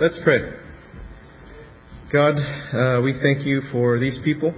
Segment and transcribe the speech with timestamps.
[0.00, 0.38] Let's pray.
[2.12, 4.54] God, uh, we thank you for these people.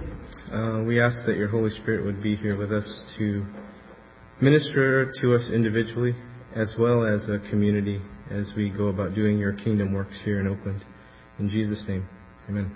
[0.53, 3.43] Uh, we ask that your Holy Spirit would be here with us to
[4.39, 6.13] minister to us individually
[6.55, 10.45] as well as a community as we go about doing your kingdom works here in
[10.45, 10.85] Oakland.
[11.39, 12.07] In Jesus' name,
[12.47, 12.71] amen.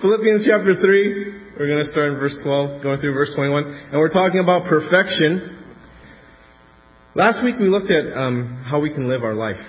[0.00, 3.98] Philippians chapter 3, we're going to start in verse 12, going through verse 21, and
[3.98, 5.62] we're talking about perfection.
[7.14, 9.60] Last week we looked at um, how we can live our life.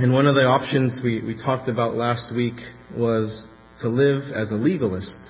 [0.00, 2.56] And one of the options we, we talked about last week
[2.96, 3.46] was
[3.82, 5.28] to live as a legalist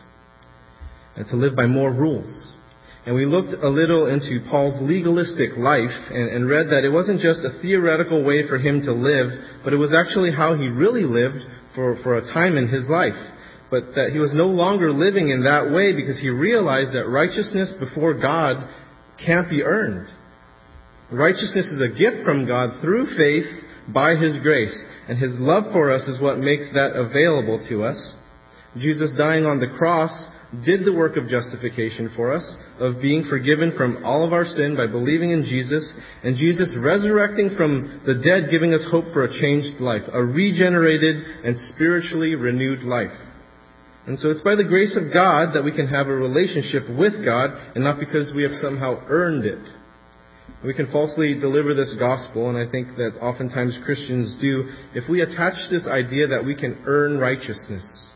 [1.16, 2.54] and to live by more rules.
[3.04, 7.20] And we looked a little into Paul's legalistic life and, and, read that it wasn't
[7.20, 9.32] just a theoretical way for him to live,
[9.64, 11.42] but it was actually how he really lived
[11.74, 13.18] for, for a time in his life.
[13.72, 17.74] But that he was no longer living in that way because he realized that righteousness
[17.80, 18.70] before God
[19.18, 20.06] can't be earned.
[21.10, 24.76] Righteousness is a gift from God through faith by His grace.
[25.08, 28.14] And His love for us is what makes that available to us.
[28.76, 30.10] Jesus dying on the cross
[30.64, 34.76] did the work of justification for us, of being forgiven from all of our sin
[34.76, 39.40] by believing in Jesus, and Jesus resurrecting from the dead, giving us hope for a
[39.40, 43.14] changed life, a regenerated and spiritually renewed life.
[44.06, 47.24] And so it's by the grace of God that we can have a relationship with
[47.24, 49.62] God, and not because we have somehow earned it.
[50.64, 55.22] We can falsely deliver this gospel, and I think that oftentimes Christians do, if we
[55.22, 58.08] attach this idea that we can earn righteousness.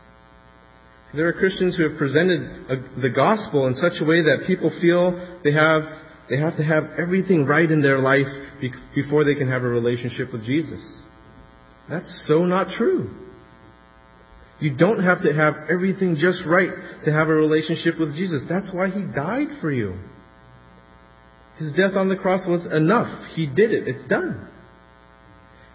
[1.15, 4.69] There are Christians who have presented a, the gospel in such a way that people
[4.81, 5.83] feel they have,
[6.29, 8.27] they have to have everything right in their life
[8.59, 11.01] be, before they can have a relationship with Jesus.
[11.89, 13.09] That's so not true.
[14.59, 16.71] You don't have to have everything just right
[17.05, 18.45] to have a relationship with Jesus.
[18.47, 19.97] That's why He died for you.
[21.57, 23.31] His death on the cross was enough.
[23.33, 23.87] He did it.
[23.87, 24.47] It's done.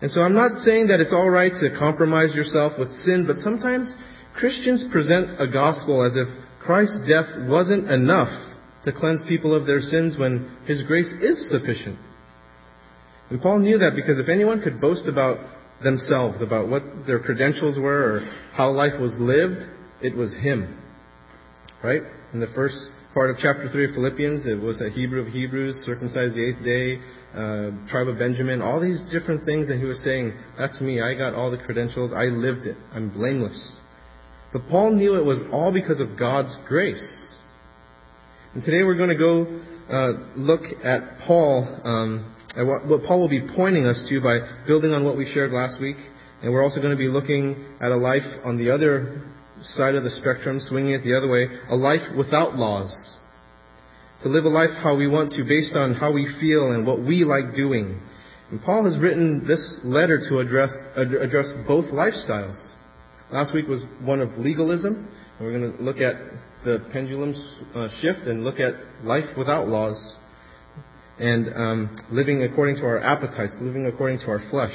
[0.03, 3.37] And so I'm not saying that it's all right to compromise yourself with sin, but
[3.37, 3.95] sometimes
[4.35, 6.29] Christians present a gospel as if
[6.61, 8.33] Christ's death wasn't enough
[8.85, 11.99] to cleanse people of their sins when His grace is sufficient.
[13.31, 15.39] And Paul knew that because if anyone could boast about
[15.83, 18.21] themselves, about what their credentials were or
[18.53, 19.61] how life was lived,
[20.03, 20.79] it was him.
[21.83, 22.03] Right?
[22.33, 22.77] In the first
[23.15, 24.47] part of chapter 3 of Philippians.
[24.47, 27.03] It was a Hebrew of Hebrews, circumcised the eighth day,
[27.35, 29.69] uh, tribe of Benjamin, all these different things.
[29.69, 31.01] And he was saying, That's me.
[31.01, 32.13] I got all the credentials.
[32.13, 32.77] I lived it.
[32.93, 33.79] I'm blameless.
[34.53, 37.37] But Paul knew it was all because of God's grace.
[38.55, 43.21] And today we're going to go uh, look at Paul, um, at what, what Paul
[43.21, 45.97] will be pointing us to by building on what we shared last week.
[46.43, 49.23] And we're also going to be looking at a life on the other
[49.63, 53.17] side of the spectrum, swinging it the other way, a life without laws.
[54.23, 57.01] To live a life how we want to, based on how we feel and what
[57.01, 58.01] we like doing.
[58.51, 62.73] And Paul has written this letter to address, address both lifestyles.
[63.31, 66.17] Last week was one of legalism, and we're going to look at
[66.65, 67.35] the pendulum
[67.75, 70.17] uh, shift and look at life without laws
[71.19, 74.75] and um, living according to our appetites, living according to our flesh.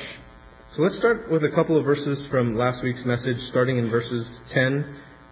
[0.76, 4.42] So let's start with a couple of verses from last week's message, starting in verses
[4.52, 4.84] 10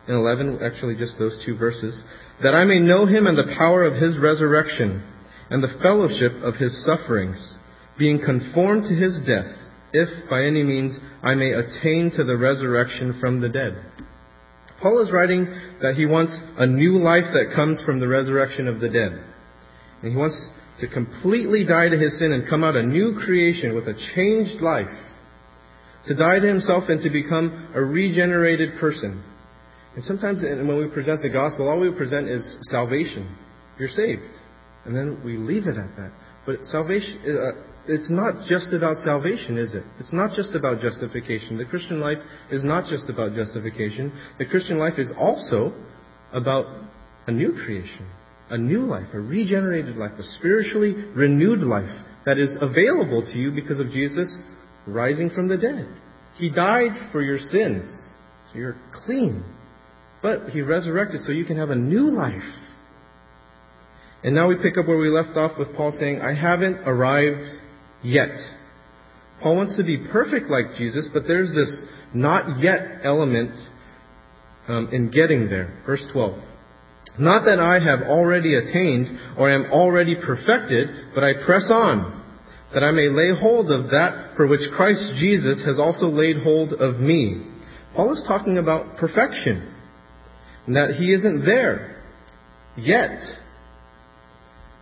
[0.07, 2.01] and 11, actually just those two verses.
[2.41, 5.03] That I may know him and the power of his resurrection
[5.49, 7.57] and the fellowship of his sufferings,
[7.99, 9.51] being conformed to his death,
[9.91, 13.75] if by any means I may attain to the resurrection from the dead.
[14.81, 15.43] Paul is writing
[15.81, 19.11] that he wants a new life that comes from the resurrection of the dead.
[20.01, 20.39] And he wants
[20.79, 24.61] to completely die to his sin and come out a new creation with a changed
[24.61, 24.87] life
[26.07, 29.23] to die to himself and to become a regenerated person.
[29.95, 33.37] And sometimes when we present the gospel, all we present is salvation.
[33.77, 34.21] You're saved.
[34.85, 36.11] And then we leave it at that.
[36.45, 39.83] But salvation, uh, it's not just about salvation, is it?
[39.99, 41.57] It's not just about justification.
[41.57, 42.17] The Christian life
[42.51, 44.11] is not just about justification.
[44.39, 45.71] The Christian life is also
[46.33, 46.65] about
[47.27, 48.09] a new creation,
[48.49, 51.91] a new life, a regenerated life, a spiritually renewed life
[52.25, 54.35] that is available to you because of Jesus
[54.87, 55.87] rising from the dead.
[56.35, 57.89] He died for your sins,
[58.51, 58.75] so you're
[59.05, 59.43] clean.
[60.21, 62.41] But He resurrected so you can have a new life.
[64.23, 67.45] And now we pick up where we left off with Paul saying, I haven't arrived
[68.03, 68.31] yet.
[69.41, 71.83] Paul wants to be perfect like Jesus, but there's this
[72.13, 73.51] not yet element
[74.69, 75.81] um, in getting there.
[75.85, 76.39] Verse 12.
[77.19, 82.22] Not that I have already attained or am already perfected, but I press on
[82.73, 86.73] that I may lay hold of that for which Christ Jesus has also laid hold
[86.73, 87.45] of me.
[87.95, 89.73] Paul is talking about perfection,
[90.65, 92.01] and that he isn't there
[92.75, 93.21] yet.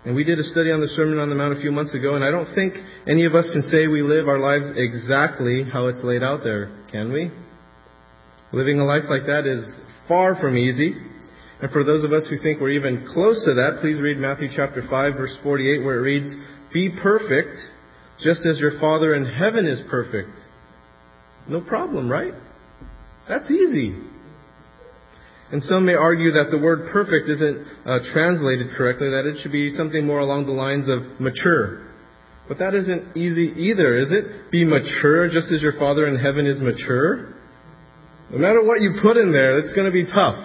[0.03, 2.15] And we did a study on the Sermon on the Mount a few months ago,
[2.15, 2.73] and I don't think
[3.07, 6.71] any of us can say we live our lives exactly how it's laid out there,
[6.91, 7.29] can we?
[8.51, 10.95] Living a life like that is far from easy.
[11.61, 14.49] And for those of us who think we're even close to that, please read Matthew
[14.53, 16.33] chapter 5 verse 48 where it reads,
[16.73, 17.57] Be perfect,
[18.23, 20.31] just as your Father in heaven is perfect.
[21.47, 22.33] No problem, right?
[23.27, 23.95] That's easy.
[25.51, 29.51] And some may argue that the word perfect isn't uh, translated correctly, that it should
[29.51, 31.87] be something more along the lines of mature.
[32.47, 34.51] But that isn't easy either, is it?
[34.51, 37.33] Be mature just as your Father in heaven is mature?
[38.31, 40.39] No matter what you put in there, it's going to be tough.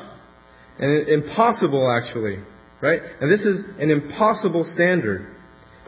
[0.78, 2.42] And impossible, actually.
[2.82, 3.00] Right?
[3.20, 5.35] And this is an impossible standard.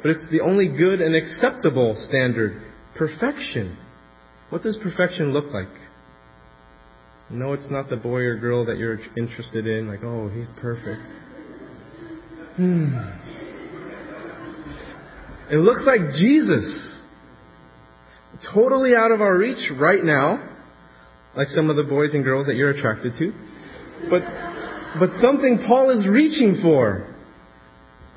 [0.03, 2.63] But it's the only good and acceptable standard.
[2.97, 3.77] Perfection.
[4.51, 5.69] What does perfection look like?
[7.31, 11.03] No, it's not the boy or girl that you're interested in, like, oh, he's perfect.
[12.57, 12.97] Hmm.
[15.51, 17.01] It looks like Jesus.
[18.55, 20.57] Totally out of our reach right now,
[21.37, 23.33] like some of the boys and girls that you're attracted to.
[24.09, 24.23] But,
[24.99, 27.15] but something Paul is reaching for.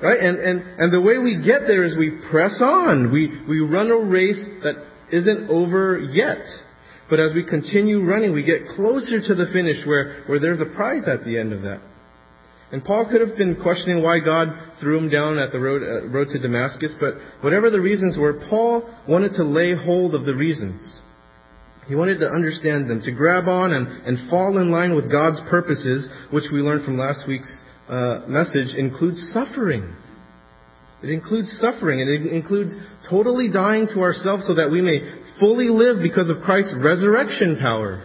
[0.02, 0.18] Right?
[0.18, 3.12] And, and, and the way we get there is we press on.
[3.12, 4.74] We, we run a race that
[5.12, 6.42] isn't over yet.
[7.08, 10.74] But as we continue running, we get closer to the finish where, where there's a
[10.74, 11.80] prize at the end of that.
[12.72, 14.48] And Paul could have been questioning why God
[14.80, 18.40] threw him down at the road, uh, road to Damascus, but whatever the reasons were,
[18.48, 21.00] Paul wanted to lay hold of the reasons.
[21.86, 25.40] He wanted to understand them, to grab on and, and fall in line with God's
[25.50, 27.62] purposes, which we learned from last week's
[27.92, 29.94] uh, message, includes suffering.
[31.02, 32.74] It includes suffering, and it includes
[33.10, 35.00] totally dying to ourselves so that we may
[35.38, 38.02] fully live because of Christ's resurrection power.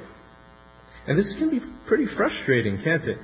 [1.08, 3.18] And this can be pretty frustrating, can't it?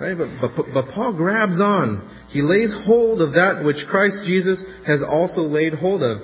[0.00, 0.16] Right?
[0.16, 2.08] But, but, but Paul grabs on.
[2.30, 6.22] He lays hold of that which Christ Jesus has also laid hold of.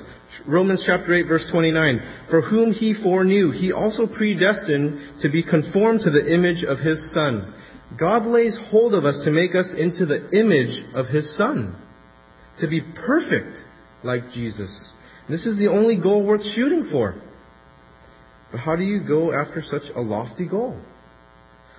[0.49, 2.27] Romans chapter 8 verse 29.
[2.31, 7.13] For whom he foreknew, he also predestined to be conformed to the image of his
[7.13, 7.53] Son.
[7.99, 11.81] God lays hold of us to make us into the image of his Son
[12.61, 13.57] to be perfect
[14.03, 14.93] like Jesus.
[15.29, 17.21] This is the only goal worth shooting for.
[18.51, 20.81] But how do you go after such a lofty goal?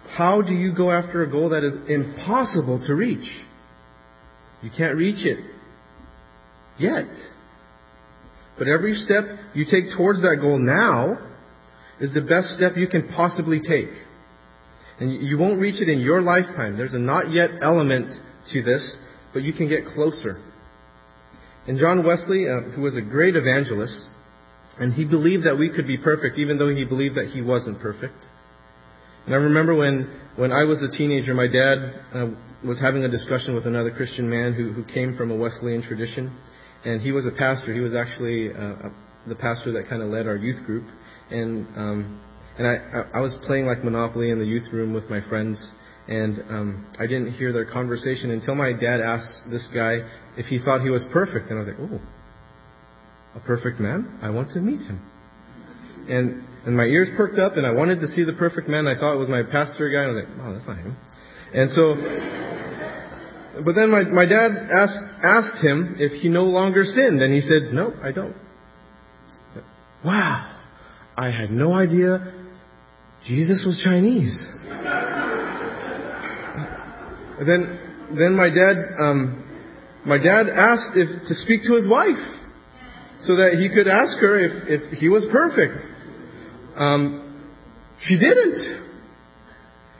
[0.09, 3.27] How do you go after a goal that is impossible to reach?
[4.61, 5.43] You can't reach it
[6.79, 7.07] yet.
[8.57, 11.17] But every step you take towards that goal now
[11.99, 13.89] is the best step you can possibly take.
[14.99, 16.77] And you won't reach it in your lifetime.
[16.77, 18.09] There's a not yet element
[18.51, 18.97] to this,
[19.33, 20.41] but you can get closer.
[21.67, 24.07] And John Wesley, uh, who was a great evangelist,
[24.79, 27.81] and he believed that we could be perfect even though he believed that he wasn't
[27.81, 28.15] perfect.
[29.25, 31.77] And I remember when, when I was a teenager, my dad
[32.13, 32.27] uh,
[32.65, 36.35] was having a discussion with another Christian man who, who came from a Wesleyan tradition.
[36.85, 37.73] And he was a pastor.
[37.73, 38.89] He was actually uh,
[39.27, 40.87] the pastor that kind of led our youth group.
[41.29, 42.21] And, um,
[42.57, 45.71] and I, I was playing like Monopoly in the youth room with my friends.
[46.07, 50.07] And um, I didn't hear their conversation until my dad asked this guy
[50.37, 51.49] if he thought he was perfect.
[51.49, 51.99] And I was like, oh,
[53.35, 54.17] a perfect man?
[54.21, 55.01] I want to meet him.
[56.07, 58.87] And and my ears perked up, and I wanted to see the perfect man.
[58.87, 60.97] I saw it was my pastor guy, and I was like, wow, that's not him.
[61.53, 61.95] And so,
[63.63, 67.39] but then my, my dad asked, asked him if he no longer sinned, and he
[67.39, 68.35] said, no, I don't.
[68.35, 69.63] I said,
[70.03, 70.59] wow,
[71.15, 72.33] I had no idea
[73.27, 74.47] Jesus was Chinese.
[77.39, 77.79] and then,
[78.17, 79.43] then my dad, um,
[80.05, 82.15] my dad asked if to speak to his wife
[83.21, 85.83] so that he could ask her if, if he was perfect.
[86.77, 87.43] Um,
[87.99, 88.85] she didn't.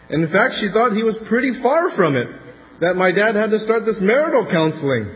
[0.10, 2.29] And in fact, she thought he was pretty far from it.
[2.79, 5.13] That my dad had to start this marital counseling.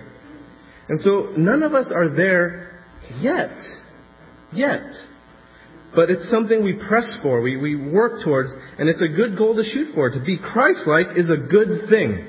[0.90, 2.82] And so none of us are there
[3.22, 3.56] yet.
[4.52, 4.84] Yet.
[5.94, 9.56] But it's something we press for, we, we work towards, and it's a good goal
[9.56, 10.10] to shoot for.
[10.10, 12.28] To be Christ-like is a good thing.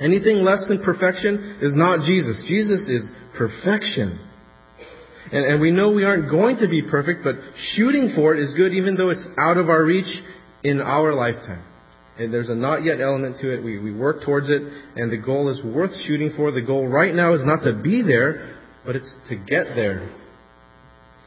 [0.00, 2.44] Anything less than perfection is not Jesus.
[2.48, 4.18] Jesus is perfection.
[5.32, 7.36] And, and we know we aren't going to be perfect, but
[7.74, 10.22] shooting for it is good even though it's out of our reach
[10.62, 11.64] in our lifetime.
[12.18, 13.62] And there's a not yet element to it.
[13.62, 14.62] We, we work towards it,
[14.96, 16.50] and the goal is worth shooting for.
[16.50, 20.10] The goal right now is not to be there, but it's to get there.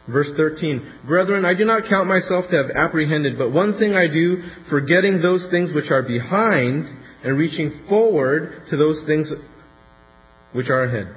[0.10, 4.08] Verse 13, Brethren, I do not count myself to have apprehended, but one thing I
[4.08, 4.38] do,
[4.70, 6.86] forgetting those things which are behind,
[7.24, 9.32] and reaching forward to those things
[10.54, 11.16] which are ahead.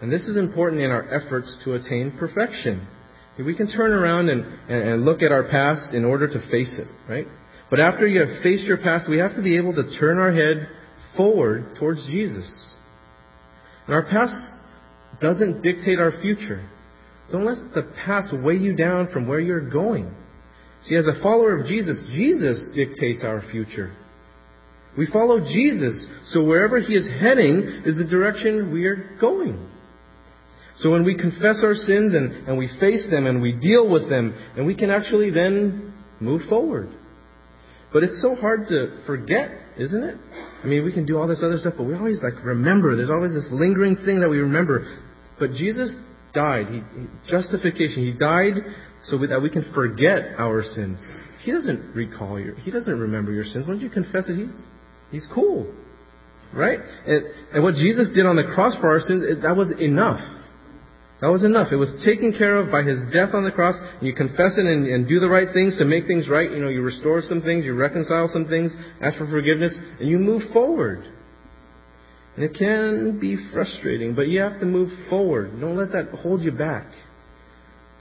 [0.00, 2.86] And this is important in our efforts to attain perfection.
[3.38, 6.88] We can turn around and, and look at our past in order to face it,
[7.08, 7.26] right?
[7.70, 10.32] But after you have faced your past, we have to be able to turn our
[10.32, 10.68] head
[11.16, 12.74] forward towards Jesus.
[13.86, 14.34] And our past
[15.20, 16.68] doesn't dictate our future.
[17.30, 20.12] Don't let the past weigh you down from where you're going.
[20.82, 23.94] See, as a follower of Jesus, Jesus dictates our future.
[24.98, 29.68] We follow Jesus, so wherever He is heading is the direction we are going.
[30.78, 34.08] So when we confess our sins and, and we face them and we deal with
[34.08, 36.88] them, and we can actually then move forward.
[37.92, 40.16] But it's so hard to forget, isn't it?
[40.62, 42.96] I mean, we can do all this other stuff, but we always like remember.
[42.96, 44.86] There's always this lingering thing that we remember.
[45.38, 45.96] But Jesus
[46.32, 46.66] died.
[46.66, 46.80] He,
[47.30, 48.02] justification.
[48.02, 48.54] He died
[49.04, 51.00] so that we can forget our sins.
[51.42, 52.54] He doesn't recall your.
[52.56, 53.66] He doesn't remember your sins.
[53.66, 54.62] Once you confess it, he's
[55.10, 55.72] he's cool,
[56.52, 56.80] right?
[57.06, 60.20] And, and what Jesus did on the cross for our sins, it, that was enough.
[61.20, 61.68] That was enough.
[61.70, 63.76] It was taken care of by His death on the cross.
[64.00, 66.50] You confess it and, and, do the right things to make things right.
[66.50, 70.18] You know, you restore some things, you reconcile some things, ask for forgiveness, and you
[70.18, 71.04] move forward.
[72.40, 75.60] And it can be frustrating, but you have to move forward.
[75.60, 76.86] Don't let that hold you back.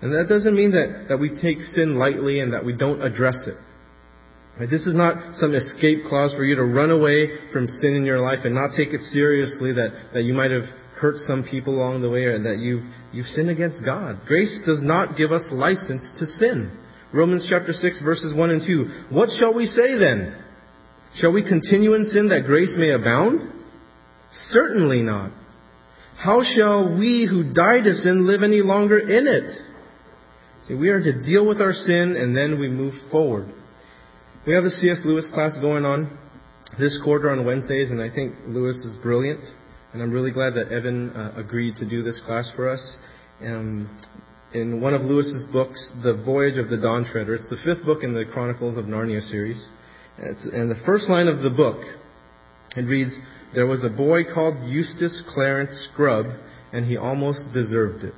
[0.01, 3.35] And that doesn't mean that, that we take sin lightly and that we don't address
[3.47, 4.69] it.
[4.69, 8.21] This is not some escape clause for you to run away from sin in your
[8.21, 12.01] life and not take it seriously that, that you might have hurt some people along
[12.01, 14.21] the way or that you, you've sinned against God.
[14.25, 16.79] Grace does not give us license to sin.
[17.13, 19.13] Romans chapter 6 verses 1 and 2.
[19.13, 20.41] What shall we say then?
[21.15, 23.58] Shall we continue in sin that grace may abound?
[24.49, 25.31] Certainly not.
[26.17, 29.49] How shall we who died to sin live any longer in it?
[30.67, 33.51] See, we are to deal with our sin and then we move forward.
[34.45, 35.01] We have the C.S.
[35.05, 36.17] Lewis class going on
[36.77, 39.43] this quarter on Wednesdays, and I think Lewis is brilliant.
[39.93, 42.97] And I'm really glad that Evan uh, agreed to do this class for us.
[43.41, 43.89] Um,
[44.53, 48.03] in one of Lewis's books, The Voyage of the Dawn Treader, it's the fifth book
[48.03, 49.69] in the Chronicles of Narnia series.
[50.17, 51.81] It's, and the first line of the book,
[52.75, 53.17] it reads,
[53.53, 56.27] There was a boy called Eustace Clarence Scrubb,
[56.71, 58.13] and he almost deserved it.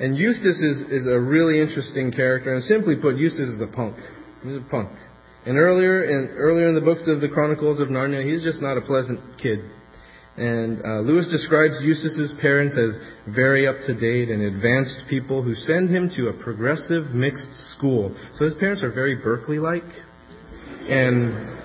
[0.00, 3.96] And Eustace is, is a really interesting character, and simply put, Eustace is a punk.
[4.42, 4.90] He's a punk.
[5.44, 8.76] And earlier in, earlier in the books of the Chronicles of Narnia, he's just not
[8.76, 9.60] a pleasant kid.
[10.36, 12.96] And uh, Lewis describes Eustace's parents as
[13.34, 18.14] very up to date and advanced people who send him to a progressive mixed school.
[18.36, 19.84] So his parents are very Berkeley like.
[20.88, 21.59] And,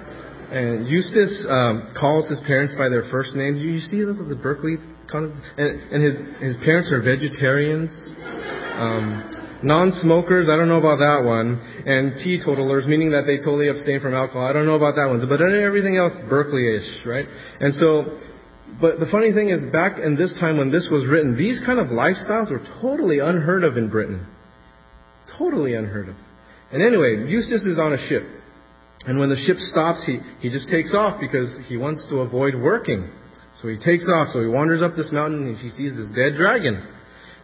[0.52, 3.62] and Eustace um, calls his parents by their first names.
[3.62, 4.78] You, you see those of the Berkeley
[5.12, 5.32] kind of.
[5.58, 7.92] And, and his, his parents are vegetarians.
[8.76, 11.58] Um, Non-smokers, I don't know about that one.
[11.90, 14.46] And teetotalers, meaning that they totally abstain from alcohol.
[14.46, 15.26] I don't know about that one.
[15.28, 17.26] But everything else, Berkeley-ish, right?
[17.60, 18.20] And so,
[18.80, 21.80] but the funny thing is, back in this time when this was written, these kind
[21.80, 24.28] of lifestyles were totally unheard of in Britain.
[25.38, 26.16] Totally unheard of.
[26.72, 28.22] And anyway, Eustace is on a ship.
[29.08, 32.56] And when the ship stops, he, he just takes off because he wants to avoid
[32.56, 33.10] working.
[33.62, 34.30] So he takes off.
[34.34, 36.88] So he wanders up this mountain and he sees this dead dragon.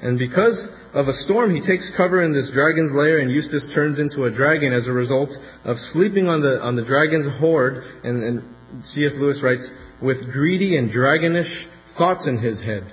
[0.02, 0.58] And because
[0.94, 4.32] of a storm, he takes cover in this dragon's lair, and Eustace turns into a
[4.32, 5.30] dragon as a result
[5.64, 7.84] of sleeping on the, on the dragon's hoard.
[8.04, 9.14] And, and C.S.
[9.20, 9.70] Lewis writes,
[10.02, 11.52] with greedy and dragonish
[11.98, 12.92] thoughts in his head.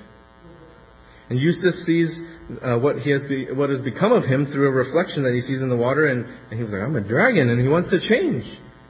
[1.31, 2.21] And Eustace sees
[2.63, 5.41] uh, what, he has be, what has become of him through a reflection that he
[5.41, 7.91] sees in the water, and, and he was like, I'm a dragon, and he wants
[7.91, 8.45] to change.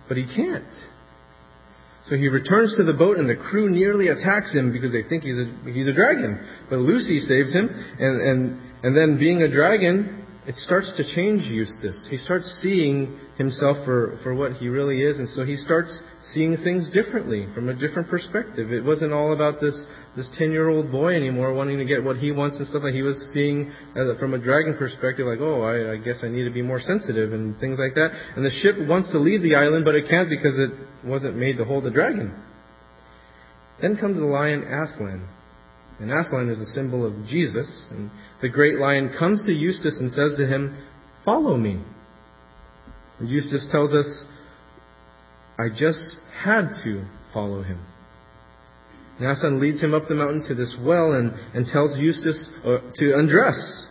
[0.06, 0.64] But he can't.
[2.08, 5.24] So he returns to the boat, and the crew nearly attacks him because they think
[5.24, 6.40] he's a, he's a dragon.
[6.70, 11.42] But Lucy saves him, and, and, and then being a dragon, it starts to change
[11.42, 12.08] Eustace.
[12.10, 16.00] He starts seeing himself for, for what he really is, and so he starts
[16.32, 18.72] seeing things differently, from a different perspective.
[18.72, 19.84] It wasn't all about this,
[20.16, 22.94] this 10 year old boy anymore wanting to get what he wants and stuff like
[22.94, 26.44] He was seeing uh, from a dragon perspective, like, oh, I, I guess I need
[26.44, 28.12] to be more sensitive and things like that.
[28.34, 30.70] And the ship wants to leave the island, but it can't because it
[31.06, 32.32] wasn't made to hold a dragon.
[33.82, 35.28] Then comes the lion Aslan.
[36.00, 37.86] And Aslan is a symbol of Jesus.
[37.90, 40.84] And the great lion comes to Eustace and says to him,
[41.24, 41.82] Follow me.
[43.18, 44.24] And Eustace tells us,
[45.58, 47.84] I just had to follow him.
[49.18, 52.78] And Aslan leads him up the mountain to this well and, and tells Eustace uh,
[52.94, 53.86] to undress.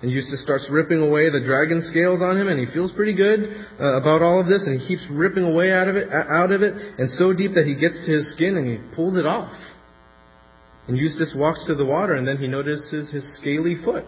[0.00, 3.40] And Eustace starts ripping away the dragon scales on him, and he feels pretty good
[3.78, 6.62] uh, about all of this, and he keeps ripping away out of it, out of
[6.62, 9.52] it, and so deep that he gets to his skin and he pulls it off.
[10.88, 14.04] And Eustace walks to the water, and then he notices his scaly foot.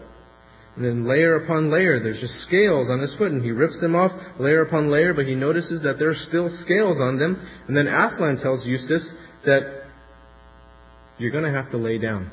[0.75, 3.95] And then layer upon layer, there's just scales on his foot, and he rips them
[3.95, 7.47] off layer upon layer, but he notices that there's still scales on them.
[7.67, 9.15] And then Aslan tells Eustace
[9.45, 9.83] that
[11.19, 12.31] you're going to have to lay down.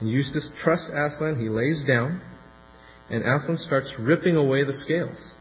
[0.00, 2.22] And Eustace trusts Aslan, he lays down,
[3.10, 5.34] and Aslan starts ripping away the scales.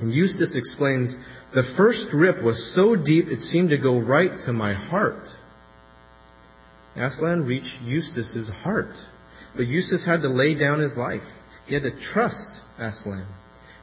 [0.00, 1.14] And Eustace explains,
[1.54, 5.22] the first rip was so deep it seemed to go right to my heart.
[7.00, 8.94] Aslan reached Eustace's heart.
[9.56, 11.22] But Eustace had to lay down his life.
[11.66, 13.26] He had to trust Aslan.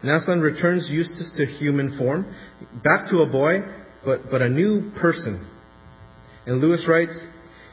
[0.01, 2.33] And Aslan returns Eustace to human form,
[2.83, 3.61] back to a boy,
[4.05, 5.49] but, but a new person.
[6.45, 7.27] And Lewis writes,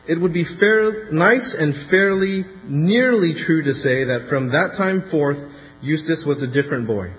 [0.08, 5.08] it would be fair, nice and fairly, nearly true to say that from that time
[5.10, 5.36] forth,
[5.82, 7.12] Eustace was a different boy.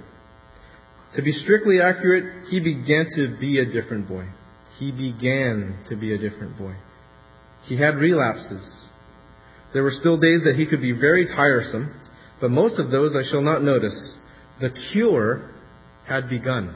[1.15, 4.27] To be strictly accurate, he began to be a different boy.
[4.77, 6.75] He began to be a different boy.
[7.65, 8.87] He had relapses.
[9.73, 11.99] There were still days that he could be very tiresome,
[12.39, 14.15] but most of those I shall not notice.
[14.61, 15.51] The cure
[16.07, 16.75] had begun.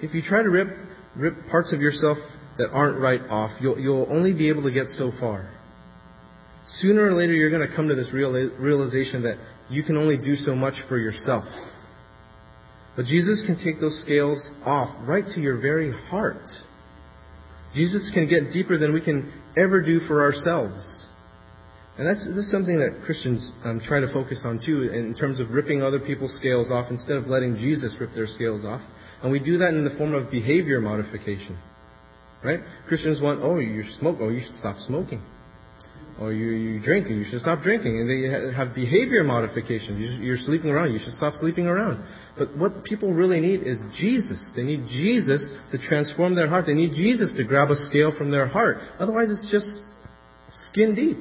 [0.00, 0.68] See, if you try to rip,
[1.14, 2.18] rip parts of yourself
[2.58, 5.48] that aren't right off, you'll, you'll only be able to get so far.
[6.78, 9.36] Sooner or later, you're going to come to this realization that
[9.68, 11.44] you can only do so much for yourself.
[12.96, 16.44] But Jesus can take those scales off right to your very heart.
[17.74, 21.06] Jesus can get deeper than we can ever do for ourselves.
[21.98, 25.50] And that's, that's something that Christians um, try to focus on too, in terms of
[25.50, 28.80] ripping other people's scales off instead of letting Jesus rip their scales off.
[29.22, 31.58] And we do that in the form of behavior modification.
[32.42, 32.60] Right?
[32.88, 35.22] Christians want, oh, you smoke, oh, you should stop smoking.
[36.20, 37.98] Or you, you drink, you should stop drinking.
[37.98, 40.20] And they have behavior modification.
[40.22, 42.04] You're sleeping around, you should stop sleeping around.
[42.38, 44.52] But what people really need is Jesus.
[44.54, 46.66] They need Jesus to transform their heart.
[46.66, 48.78] They need Jesus to grab a scale from their heart.
[48.98, 49.66] Otherwise, it's just
[50.70, 51.18] skin deep.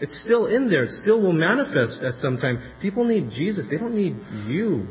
[0.00, 0.84] It's still in there.
[0.84, 2.60] It still will manifest at some time.
[2.82, 3.66] People need Jesus.
[3.70, 4.16] They don't need
[4.48, 4.88] you.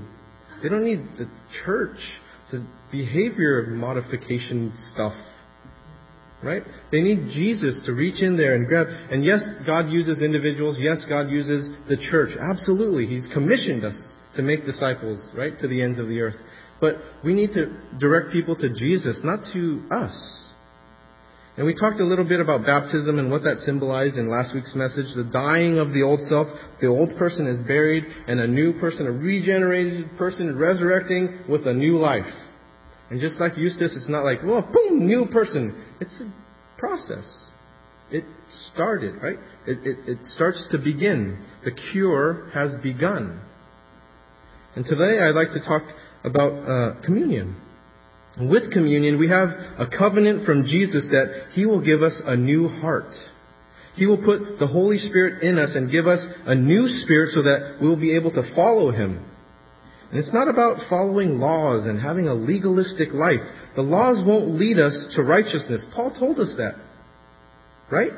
[0.61, 1.29] They don't need the
[1.65, 1.97] church,
[2.51, 5.13] the behavior modification stuff.
[6.43, 6.63] Right?
[6.91, 8.87] They need Jesus to reach in there and grab.
[8.87, 10.77] And yes, God uses individuals.
[10.79, 12.37] Yes, God uses the church.
[12.37, 13.05] Absolutely.
[13.05, 13.95] He's commissioned us
[14.35, 15.57] to make disciples, right?
[15.59, 16.35] To the ends of the earth.
[16.81, 20.51] But we need to direct people to Jesus, not to us.
[21.55, 24.73] And we talked a little bit about baptism and what that symbolized in last week's
[24.75, 25.13] message.
[25.15, 26.47] The dying of the old self.
[26.81, 31.73] The old person is buried and a new person, a regenerated person resurrecting with a
[31.73, 32.25] new life.
[33.11, 35.92] And just like Eustace, it's not like, well, boom, new person.
[36.03, 36.29] It's a
[36.77, 37.47] process.
[38.11, 38.25] It
[38.73, 39.37] started, right?
[39.65, 41.41] It, it, it starts to begin.
[41.63, 43.39] The cure has begun.
[44.75, 45.83] And today I'd like to talk
[46.25, 47.55] about uh, communion.
[48.37, 52.67] With communion, we have a covenant from Jesus that He will give us a new
[52.67, 53.13] heart.
[53.95, 57.43] He will put the Holy Spirit in us and give us a new spirit so
[57.43, 59.23] that we'll be able to follow Him.
[60.13, 63.39] And it's not about following laws and having a legalistic life.
[63.75, 65.83] The laws won't lead us to righteousness.
[65.95, 66.75] Paul told us that.
[67.89, 68.11] Right?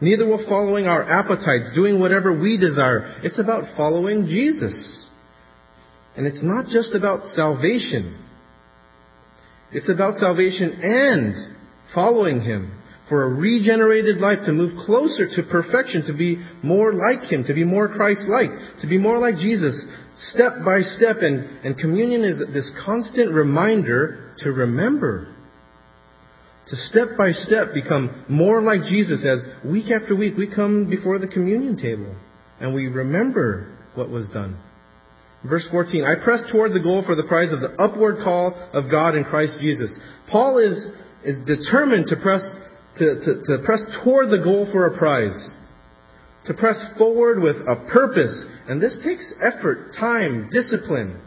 [0.00, 3.18] Neither will following our appetites, doing whatever we desire.
[3.24, 5.08] It's about following Jesus.
[6.16, 8.24] And it's not just about salvation.
[9.72, 11.56] It's about salvation and
[11.92, 12.81] following Him
[13.12, 17.52] for a regenerated life to move closer to perfection, to be more like Him, to
[17.52, 21.16] be more Christ-like, to be more like Jesus, step by step.
[21.20, 25.28] And, and communion is this constant reminder to remember.
[26.68, 31.18] To step by step become more like Jesus as week after week we come before
[31.18, 32.16] the communion table
[32.60, 34.58] and we remember what was done.
[35.46, 38.90] Verse 14, I press toward the goal for the prize of the upward call of
[38.90, 39.94] God in Christ Jesus.
[40.30, 40.92] Paul is,
[41.24, 42.40] is determined to press,
[42.98, 45.56] to, to, to press toward the goal for a prize.
[46.46, 48.44] To press forward with a purpose.
[48.68, 51.20] And this takes effort, time, discipline,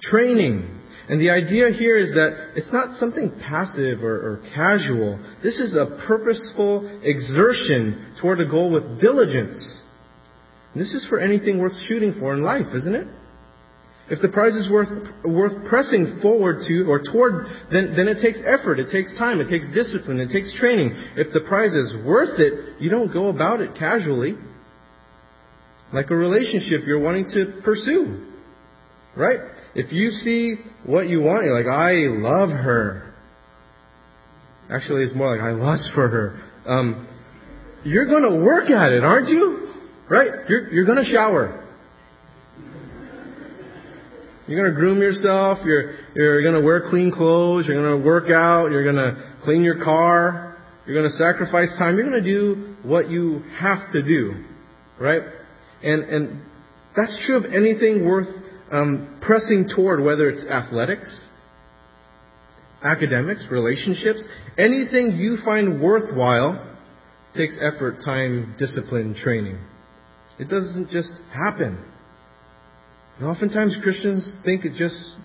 [0.00, 0.74] training.
[1.08, 5.18] And the idea here is that it's not something passive or, or casual.
[5.42, 9.82] This is a purposeful exertion toward a goal with diligence.
[10.72, 13.06] And this is for anything worth shooting for in life, isn't it?
[14.10, 14.88] If the prize is worth,
[15.22, 19.48] worth pressing forward to or toward, then, then it takes effort, it takes time, it
[19.50, 20.92] takes discipline, it takes training.
[21.16, 24.36] If the prize is worth it, you don't go about it casually.
[25.92, 28.26] Like a relationship you're wanting to pursue.
[29.14, 29.40] Right?
[29.74, 33.12] If you see what you want, you're like, I love her.
[34.70, 36.40] Actually, it's more like, I lust for her.
[36.66, 37.08] Um,
[37.84, 39.72] you're going to work at it, aren't you?
[40.08, 40.30] Right?
[40.48, 41.67] You're, you're going to shower.
[44.48, 45.58] You're going to groom yourself.
[45.64, 47.66] You're, you're going to wear clean clothes.
[47.68, 48.70] You're going to work out.
[48.70, 50.56] You're going to clean your car.
[50.86, 51.96] You're going to sacrifice time.
[51.96, 54.44] You're going to do what you have to do.
[54.98, 55.20] Right?
[55.82, 56.42] And, and
[56.96, 58.26] that's true of anything worth
[58.72, 61.28] um, pressing toward, whether it's athletics,
[62.82, 66.76] academics, relationships, anything you find worthwhile
[67.36, 69.58] takes effort, time, discipline, training.
[70.38, 71.84] It doesn't just happen.
[73.18, 75.16] And oftentimes Christians think it just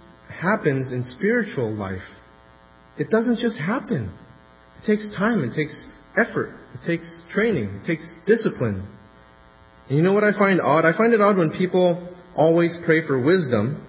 [0.41, 2.01] happens in spiritual life.
[2.97, 4.11] It doesn't just happen.
[4.81, 5.85] It takes time, it takes
[6.17, 6.55] effort.
[6.73, 7.81] It takes training.
[7.81, 8.87] It takes discipline.
[9.87, 10.85] And you know what I find odd?
[10.85, 13.85] I find it odd when people always pray for wisdom,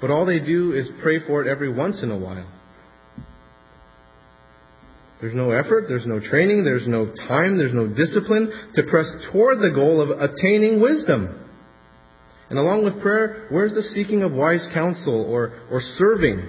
[0.00, 2.48] but all they do is pray for it every once in a while.
[5.20, 9.58] There's no effort, there's no training, there's no time, there's no discipline to press toward
[9.58, 11.38] the goal of attaining wisdom.
[12.50, 16.46] And along with prayer, where's the seeking of wise counsel or, or serving,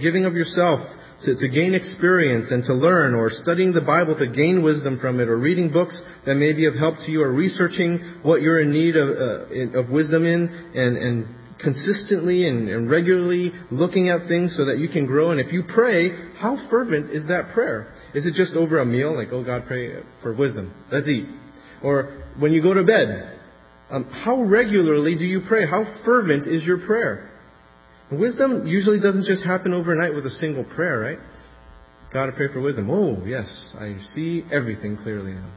[0.00, 0.80] giving of yourself
[1.24, 5.20] to, to gain experience and to learn, or studying the Bible to gain wisdom from
[5.20, 8.60] it, or reading books that may be of help to you, or researching what you're
[8.60, 11.26] in need of, uh, of wisdom in, and, and
[11.62, 15.30] consistently and, and regularly looking at things so that you can grow.
[15.30, 17.92] And if you pray, how fervent is that prayer?
[18.14, 20.74] Is it just over a meal, like, oh God, pray for wisdom?
[20.90, 21.26] Let's eat.
[21.82, 23.33] Or when you go to bed,
[23.94, 25.66] um, how regularly do you pray?
[25.66, 27.30] How fervent is your prayer?
[28.10, 31.18] wisdom usually doesn't just happen overnight with a single prayer, right?
[32.14, 32.88] I pray for wisdom.
[32.90, 35.50] Oh, yes, I see everything clearly now.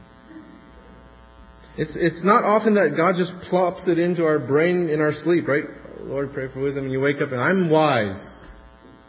[1.76, 5.46] It's, it's not often that God just plops it into our brain in our sleep,
[5.46, 5.64] right?
[6.00, 8.44] Lord, pray for wisdom, and you wake up and I'm wise.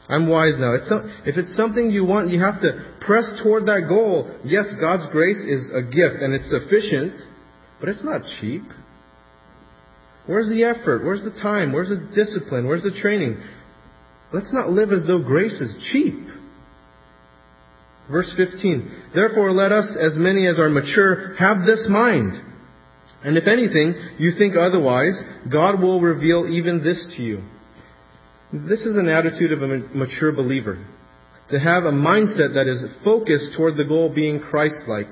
[0.08, 0.76] I'm wise now.
[0.76, 0.92] It's
[1.26, 4.30] if it's something you want, you have to press toward that goal.
[4.44, 7.14] Yes, God's grace is a gift and it's sufficient,
[7.80, 8.64] but it's not cheap.
[10.30, 11.04] Where's the effort?
[11.04, 11.74] Where's the time?
[11.74, 12.68] Where's the discipline?
[12.68, 13.42] Where's the training?
[14.32, 16.14] Let's not live as though grace is cheap.
[18.12, 19.10] Verse 15.
[19.16, 22.34] Therefore let us, as many as are mature, have this mind.
[23.24, 25.20] And if anything, you think otherwise,
[25.52, 27.42] God will reveal even this to you.
[28.54, 30.86] This is an attitude of a mature believer.
[31.50, 35.12] To have a mindset that is focused toward the goal being Christ-like,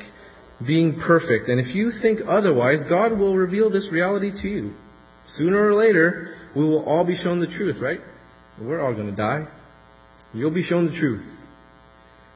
[0.67, 1.49] being perfect.
[1.49, 4.75] And if you think otherwise, God will reveal this reality to you.
[5.35, 7.99] Sooner or later, we will all be shown the truth, right?
[8.61, 9.47] We're all going to die.
[10.33, 11.23] You'll be shown the truth.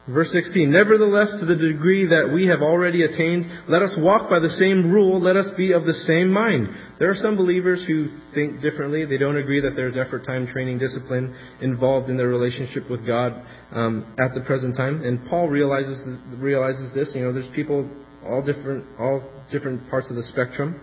[0.10, 4.40] Verse 16, Nevertheless, to the degree that we have already attained, let us walk by
[4.40, 6.70] the same rule, let us be of the same mind.
[6.98, 9.06] There are some believers who think differently.
[9.06, 13.46] They don't agree that there's effort, time, training, discipline involved in their relationship with God
[13.72, 15.04] um, at the present time.
[15.04, 17.12] And Paul realizes realizes this.
[17.14, 17.88] You know, there's people
[18.26, 20.82] all different, all different parts of the spectrum,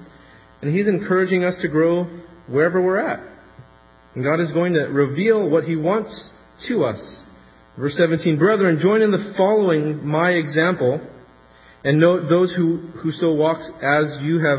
[0.62, 2.04] and he's encouraging us to grow
[2.48, 3.20] wherever we're at.
[4.14, 6.30] And God is going to reveal what He wants
[6.68, 7.22] to us.
[7.78, 11.00] Verse 17, Brethren, join in the following my example,
[11.84, 14.58] and note those who, who so walk as you have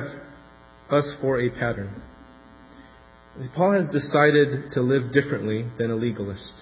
[0.89, 2.01] us for a pattern.
[3.55, 6.53] Paul has decided to live differently than a legalist,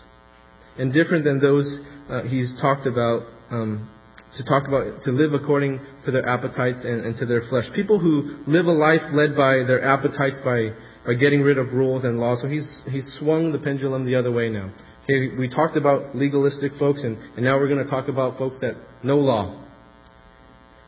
[0.78, 3.90] and different than those uh, he's talked about um,
[4.36, 7.66] to talk about to live according to their appetites and, and, to their flesh.
[7.74, 10.70] People who live a life led by their appetites by
[11.06, 12.42] by getting rid of rules and laws.
[12.42, 14.72] So he's he's swung the pendulum the other way now.
[15.04, 18.60] Okay, we talked about legalistic folks, and, and now we're going to talk about folks
[18.60, 19.64] that know law.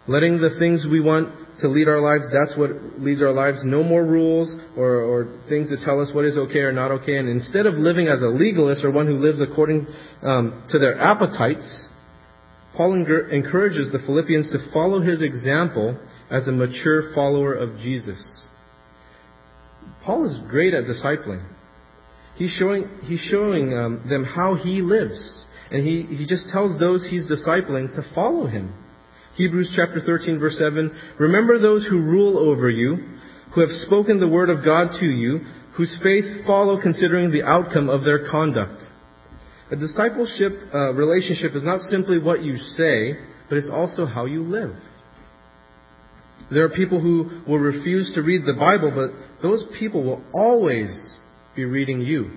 [0.07, 3.59] Letting the things we want to lead our lives, that's what leads our lives.
[3.63, 7.17] No more rules or, or things to tell us what is okay or not okay.
[7.17, 9.87] And instead of living as a legalist or one who lives according
[10.21, 11.85] um, to their appetites,
[12.79, 15.99] Paul encourages the Philippians to follow his example
[16.31, 18.47] as a mature follower of Jesus.
[20.05, 21.45] Paul is great at discipling.
[22.35, 25.43] He's showing, he's showing um, them how he lives.
[25.69, 28.73] And he, he just tells those he's discipling to follow him.
[29.35, 32.95] Hebrews chapter 13 verse 7, Remember those who rule over you,
[33.53, 35.41] who have spoken the word of God to you,
[35.75, 38.81] whose faith follow considering the outcome of their conduct.
[39.71, 43.13] A discipleship uh, relationship is not simply what you say,
[43.47, 44.73] but it's also how you live.
[46.51, 50.89] There are people who will refuse to read the Bible, but those people will always
[51.55, 52.31] be reading you.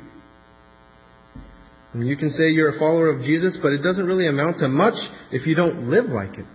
[1.95, 4.69] And you can say you're a follower of Jesus, but it doesn't really amount to
[4.69, 4.95] much
[5.31, 6.47] if you don't live like it.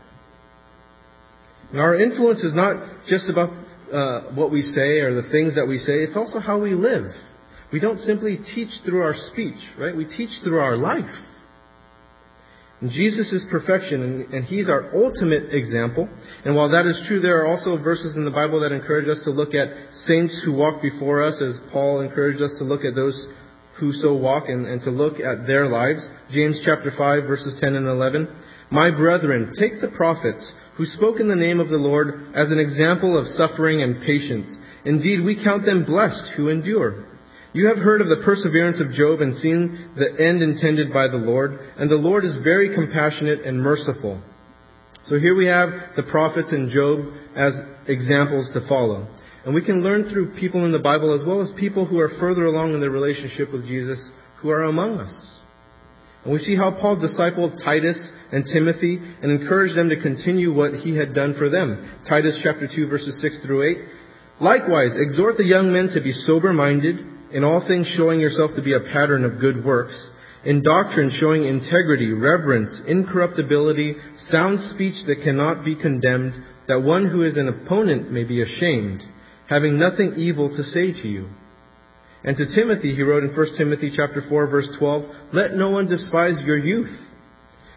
[1.71, 3.49] And our influence is not just about
[3.91, 7.05] uh, what we say or the things that we say, it's also how we live.
[7.71, 9.95] We don't simply teach through our speech, right?
[9.95, 11.11] We teach through our life.
[12.79, 16.07] And Jesus is perfection, and, and, He's our ultimate example.
[16.45, 19.21] And while that is true, there are also verses in the Bible that encourage us
[19.23, 19.69] to look at
[20.05, 23.27] saints who walk before us, as Paul encouraged us to look at those
[23.79, 26.07] who so walk and, and to look at their lives.
[26.31, 28.27] James chapter 5, verses 10 and 11.
[28.69, 32.59] My brethren, take the prophets who spoke in the name of the Lord as an
[32.59, 34.55] example of suffering and patience.
[34.85, 37.05] Indeed, we count them blessed who endure.
[37.53, 41.17] You have heard of the perseverance of Job and seen the end intended by the
[41.17, 44.21] Lord, and the Lord is very compassionate and merciful.
[45.05, 47.53] So here we have the prophets and Job as
[47.87, 49.07] examples to follow.
[49.45, 52.19] And we can learn through people in the Bible as well as people who are
[52.19, 55.39] further along in their relationship with Jesus who are among us.
[56.25, 60.73] And we see how Paul discipled Titus and Timothy and encouraged them to continue what
[60.73, 62.01] he had done for them.
[62.07, 63.77] Titus chapter 2 verses 6 through 8.
[64.41, 66.99] Likewise, exhort the young men to be sober minded,
[67.31, 70.09] in all things showing yourself to be a pattern of good works,
[70.45, 73.95] in doctrine showing integrity, reverence, incorruptibility,
[74.29, 76.33] sound speech that cannot be condemned,
[76.67, 79.03] that one who is an opponent may be ashamed,
[79.49, 81.27] having nothing evil to say to you.
[82.23, 85.87] And to Timothy, he wrote in 1 Timothy chapter 4 verse 12, Let no one
[85.87, 86.95] despise your youth,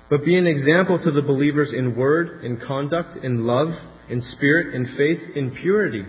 [0.09, 3.69] but be an example to the believers in word, in conduct, in love,
[4.09, 6.05] in spirit, in faith, in purity.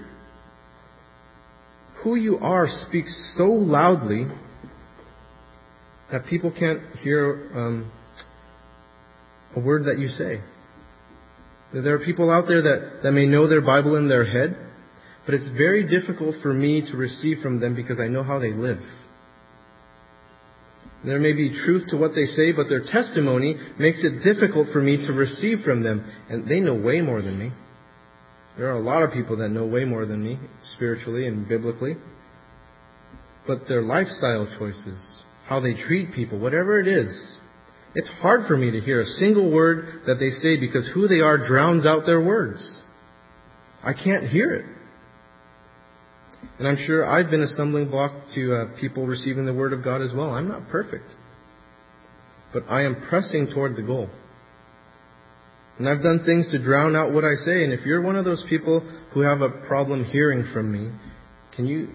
[2.04, 4.26] Who you are speaks so loudly
[6.12, 7.92] that people can't hear um,
[9.56, 10.42] a word that you say.
[11.74, 14.58] There are people out there that, that may know their Bible in their head,
[15.26, 18.52] but it's very difficult for me to receive from them because I know how they
[18.52, 18.80] live.
[21.06, 24.82] There may be truth to what they say, but their testimony makes it difficult for
[24.82, 26.06] me to receive from them.
[26.30, 27.52] And they know way more than me.
[28.58, 30.38] There are a lot of people that know way more than me,
[30.76, 31.96] spiritually and biblically.
[33.48, 37.38] But their lifestyle choices, how they treat people, whatever it is,
[37.96, 41.20] it's hard for me to hear a single word that they say because who they
[41.20, 42.84] are drowns out their words.
[43.84, 44.66] I can't hear it.
[46.60, 49.84] And I'm sure I've been a stumbling block to uh, people receiving the Word of
[49.84, 50.30] God as well.
[50.30, 51.06] I'm not perfect.
[52.54, 54.10] But I am pressing toward the goal.
[55.82, 57.64] And I've done things to drown out what I say.
[57.64, 58.82] And if you're one of those people
[59.16, 60.96] who have a problem hearing from me,
[61.56, 61.90] can you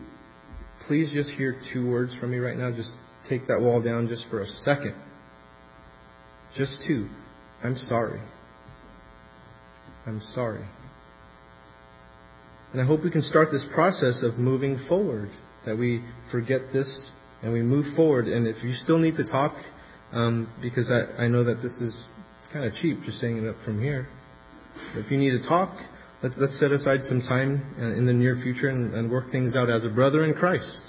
[0.88, 2.72] please just hear two words from me right now?
[2.72, 2.96] Just
[3.28, 5.00] take that wall down just for a second.
[6.56, 7.08] Just two.
[7.62, 8.20] I'm sorry.
[10.04, 10.66] I'm sorry.
[12.72, 15.30] And I hope we can start this process of moving forward,
[15.64, 17.08] that we forget this
[17.40, 18.26] and we move forward.
[18.26, 19.54] And if you still need to talk,
[20.10, 22.06] um, because I, I know that this is
[22.52, 24.08] kind of cheap just saying it up from here.
[24.94, 25.76] If you need to talk,
[26.22, 29.56] let, let's set aside some time uh, in the near future and, and work things
[29.56, 30.82] out as a brother in Christ.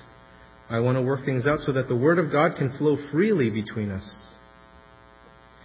[0.70, 3.50] I want to work things out so that the Word of God can flow freely
[3.50, 4.06] between us.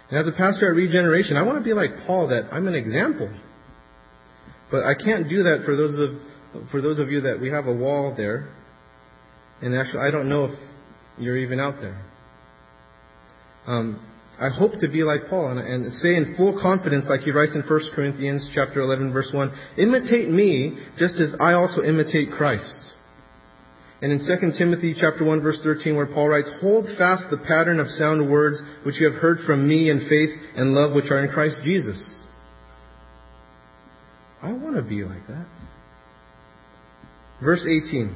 [0.09, 2.75] And as a pastor at Regeneration, I want to be like Paul, that I'm an
[2.75, 3.33] example.
[4.71, 7.65] But I can't do that for those of for those of you that we have
[7.65, 8.49] a wall there.
[9.61, 10.59] And actually, I don't know if
[11.17, 11.99] you're even out there.
[13.65, 13.99] Um,
[14.39, 17.53] I hope to be like Paul and, and, say in full confidence, like he writes
[17.55, 22.93] in 1 Corinthians chapter 11, verse 1, imitate me just as I also imitate Christ.
[24.01, 27.79] And in 2 Timothy chapter 1 verse 13 where Paul writes, Hold fast the pattern
[27.79, 31.23] of sound words which you have heard from me in faith and love which are
[31.23, 32.27] in Christ Jesus.
[34.41, 35.45] I want to be like that.
[37.41, 38.13] Verse 18.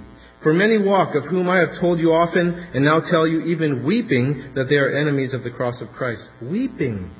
[0.47, 3.85] For many walk, of whom I have told you often, and now tell you even
[3.85, 6.25] weeping, that they are enemies of the cross of Christ.
[6.41, 7.11] Weeping.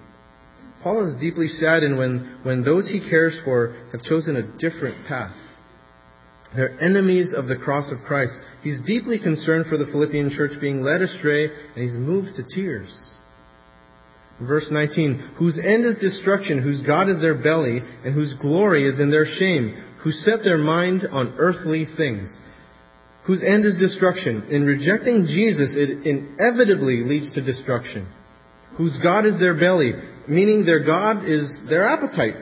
[0.82, 5.36] Paul is deeply saddened when, when those he cares for have chosen a different path.
[6.56, 8.32] They're enemies of the cross of Christ.
[8.64, 13.14] He's deeply concerned for the Philippian church being led astray, and he's moved to tears.
[14.40, 19.02] Verse 19, whose end is destruction, whose God is their belly, and whose glory is
[19.02, 22.34] in their shame, who set their mind on earthly things.
[23.28, 24.48] Whose end is destruction.
[24.50, 28.08] In rejecting Jesus, it inevitably leads to destruction.
[28.78, 29.92] Whose God is their belly,
[30.30, 32.36] meaning their God is their appetite,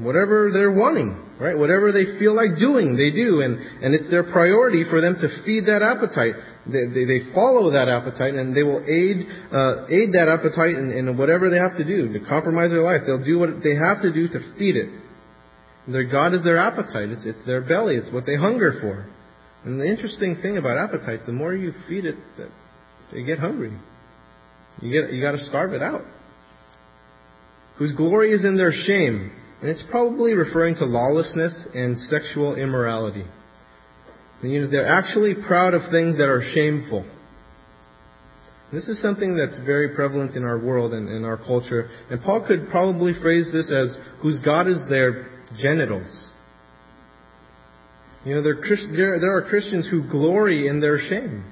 [0.00, 1.56] whatever they're wanting, right?
[1.56, 5.28] Whatever they feel like doing, they do, and, and it's their priority for them to
[5.44, 6.32] feed that appetite.
[6.64, 10.96] They, they, they follow that appetite, and they will aid, uh, aid that appetite in,
[10.96, 13.02] in whatever they have to do to compromise their life.
[13.04, 14.88] They'll do what they have to do to feed it.
[15.88, 17.10] Their God is their appetite.
[17.10, 17.96] It's, it's their belly.
[17.96, 19.04] It's what they hunger for.
[19.64, 22.16] And the interesting thing about appetites, the more you feed it,
[23.12, 23.72] they get hungry.
[24.80, 26.02] You get, you got to starve it out.
[27.78, 29.32] Whose glory is in their shame.
[29.60, 33.24] And it's probably referring to lawlessness and sexual immorality.
[34.42, 37.08] You know, they're actually proud of things that are shameful.
[38.72, 41.90] This is something that's very prevalent in our world and in our culture.
[42.10, 46.31] And Paul could probably phrase this as, whose God is their genitals.
[48.24, 48.54] You know, there,
[49.20, 51.44] there are Christians who glory in their shame.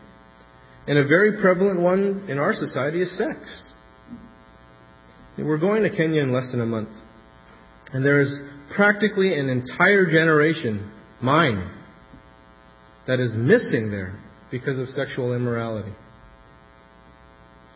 [0.86, 3.72] And a very prevalent one in our society is sex.
[5.38, 6.90] We're going to Kenya in less than a month.
[7.92, 8.38] And there is
[8.74, 11.70] practically an entire generation, mine,
[13.06, 14.18] that is missing there
[14.50, 15.92] because of sexual immorality.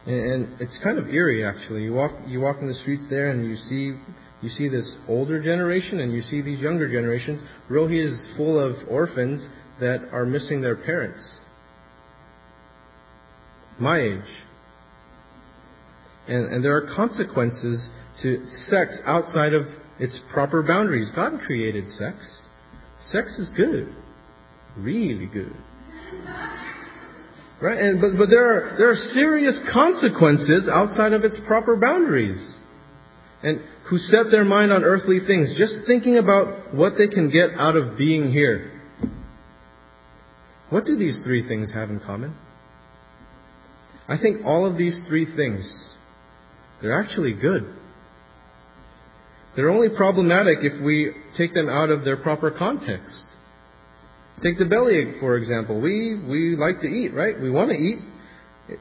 [0.07, 1.83] And, it's kind of eerie, actually.
[1.85, 3.97] You walk, you walk in the streets there, and you see,
[4.45, 7.43] you see this older generation, and you see these younger generations.
[7.71, 9.49] Rohi is full of orphans
[9.81, 11.41] that are missing their parents.
[13.81, 14.21] My age.
[16.29, 17.89] And, and there are consequences
[18.23, 19.63] to sex outside of
[19.99, 21.11] its proper boundaries.
[21.17, 22.47] God created sex.
[23.07, 23.95] Sex is good.
[24.77, 25.57] Really good.
[27.63, 27.79] Right?
[27.79, 32.59] And, but, but there are, there are serious consequences outside of its proper boundaries.
[33.45, 37.51] And who set their mind on earthly things, just thinking about what they can get
[37.59, 38.73] out of being here.
[40.71, 42.35] What do these three things have in common?
[44.09, 45.95] I think all of these three things,
[46.81, 47.71] they're actually good.
[49.57, 53.27] They're only problematic if we take them out of their proper context.
[54.43, 55.83] Take the bellyache, for example.
[55.83, 57.39] We, we like to eat, right?
[57.39, 57.99] We want to eat.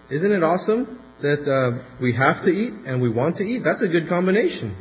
[0.10, 3.63] Isn't it awesome that uh, we have to eat and we want to eat?
[3.63, 4.76] That's a good combination.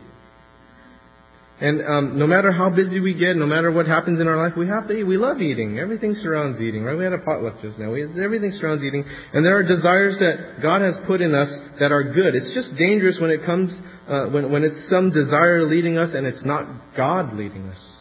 [1.62, 4.54] And um, no matter how busy we get, no matter what happens in our life,
[4.58, 5.04] we have to eat.
[5.04, 5.78] We love eating.
[5.78, 6.98] Everything surrounds eating, right?
[6.98, 7.92] We had a potluck just now.
[7.92, 9.04] We, everything surrounds eating.
[9.32, 11.46] And there are desires that God has put in us
[11.78, 12.34] that are good.
[12.34, 16.26] It's just dangerous when it comes, uh, when, when it's some desire leading us and
[16.26, 18.00] it's not God leading us.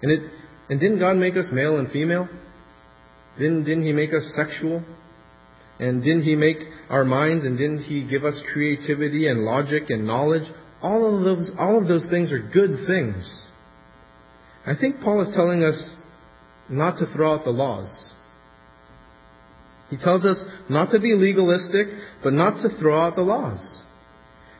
[0.00, 0.30] And it,
[0.70, 2.30] and didn't God make us male and female?
[3.36, 4.82] Didn't, didn't He make us sexual?
[5.78, 6.58] And didn't He make
[6.88, 10.48] our minds and didn't He give us creativity and logic and knowledge?
[10.82, 13.42] All of those, all of those things are good things.
[14.66, 15.94] I think Paul is telling us
[16.68, 18.12] not to throw out the laws.
[19.90, 21.86] He tells us not to be legalistic,
[22.22, 23.82] but not to throw out the laws.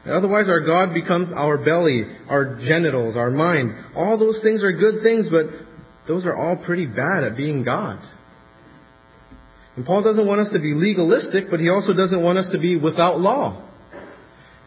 [0.06, 3.72] Otherwise, our God becomes our belly, our genitals, our mind.
[3.96, 5.46] All those things are good things, but
[6.06, 7.98] those are all pretty bad at being God.
[9.76, 12.58] And Paul doesn't want us to be legalistic, but he also doesn't want us to
[12.58, 13.68] be without law.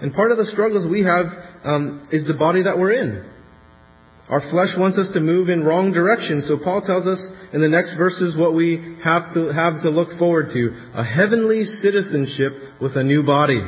[0.01, 1.25] And part of the struggles we have
[1.63, 3.33] um, is the body that we're in.
[4.29, 6.43] Our flesh wants us to move in wrong direction.
[6.43, 10.19] So Paul tells us in the next verses what we have to have to look
[10.19, 13.63] forward to: a heavenly citizenship with a new body.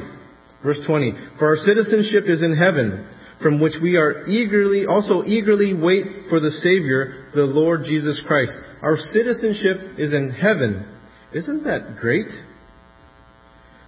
[0.62, 3.08] Verse 20: For our citizenship is in heaven,
[3.41, 8.52] from which we are eagerly also eagerly wait for the Savior, the Lord Jesus Christ.
[8.82, 10.99] Our citizenship is in heaven.
[11.34, 12.28] Isn't that great?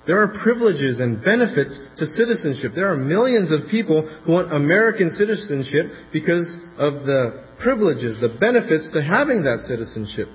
[0.07, 2.71] There are privileges and benefits to citizenship.
[2.75, 8.91] There are millions of people who want American citizenship because of the privileges, the benefits
[8.93, 10.27] to having that citizenship.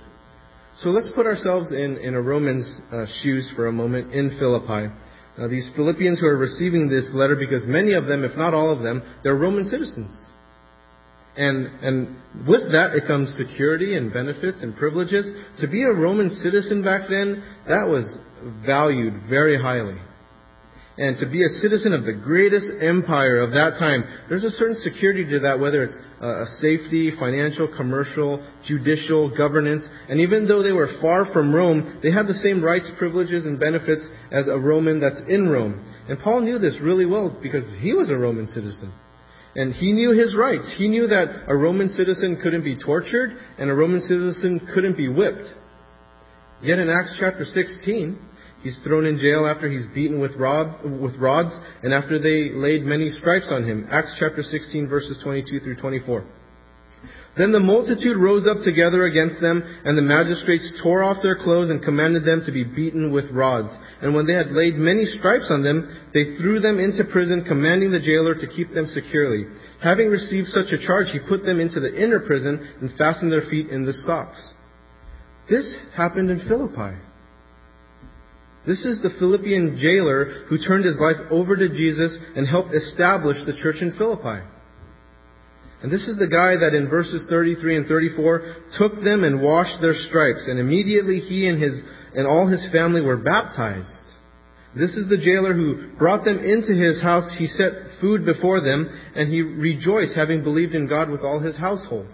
[0.79, 4.95] So let's put ourselves in, in a Roman's uh, shoes for a moment in Philippi.
[5.39, 8.71] Now, these Philippians who are receiving this letter, because many of them, if not all
[8.71, 10.15] of them, they're Roman citizens.
[11.37, 12.17] And, and
[12.49, 15.31] with that, it comes security and benefits and privileges.
[15.61, 18.19] To be a Roman citizen back then, that was
[18.65, 20.01] valued very highly.
[20.99, 24.77] And to be a citizen of the greatest empire of that time, there's a certain
[24.77, 29.87] security to that, whether it's uh, a safety, financial, commercial, judicial, governance.
[30.09, 33.61] And even though they were far from Rome, they had the same rights, privileges, and
[33.61, 35.85] benefits as a Roman that's in Rome.
[36.09, 38.91] And Paul knew this really well because he was a Roman citizen.
[39.57, 40.73] And he knew his rights.
[40.79, 45.09] He knew that a Roman citizen couldn't be tortured and a Roman citizen couldn't be
[45.09, 45.49] whipped.
[46.63, 48.21] Yet in Acts chapter 16,
[48.67, 52.83] He's thrown in jail after he's beaten with, rod, with rods and after they laid
[52.83, 53.87] many stripes on him.
[53.93, 56.25] Acts chapter 16 verses 22 through 24.
[57.37, 61.69] Then the multitude rose up together against them, and the magistrates tore off their clothes
[61.69, 63.77] and commanded them to be beaten with rods.
[64.01, 67.93] And when they had laid many stripes on them, they threw them into prison, commanding
[67.93, 69.45] the jailer to keep them securely.
[69.83, 73.45] Having received such a charge, he put them into the inner prison and fastened their
[73.51, 74.55] feet in the stocks.
[75.51, 76.97] This happened in Philippi.
[78.67, 83.37] This is the Philippian jailer who turned his life over to Jesus and helped establish
[83.45, 84.43] the church in Philippi.
[85.83, 89.81] And this is the guy that in verses 33 and 34 took them and washed
[89.81, 91.83] their stripes, and immediately he and his
[92.15, 94.07] and all his family were baptized.
[94.75, 97.35] This is the jailer who brought them into his house.
[97.39, 101.59] He set food before them, and he rejoiced, having believed in God with all his
[101.59, 102.09] household.